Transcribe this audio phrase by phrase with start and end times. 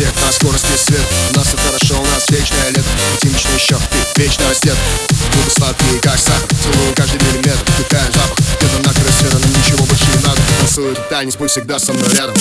[0.00, 1.04] Всех на скорости свет.
[1.30, 2.88] У нас все хорошо, у нас вечное лето
[3.22, 3.76] вечно еще,
[4.14, 4.74] ты вечно растет.
[5.10, 8.38] Губы сладкие, как сахар Целую каждый миллиметр, вдыхаем запах.
[8.38, 10.40] Где-то на край света, нам ничего больше не надо.
[10.58, 12.34] Танцует танец, пусть всегда со мной рядом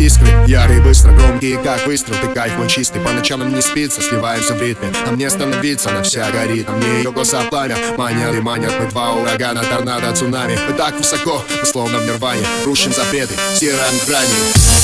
[0.00, 4.00] искры Ярые, быстро, громкие, как выстрел Ты кайф мой чистый, по ночам нам не спится
[4.00, 7.76] Сливаемся в ритме, а мне становиться Она вся горит, а мне ее глаза пламя.
[7.96, 12.42] Манят и манят, мы два урагана Торнадо, цунами, мы так высоко Мы словно в нирване,
[12.64, 14.75] рушим запреты, стираем грани